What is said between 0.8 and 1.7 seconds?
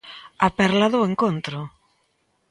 do encontro.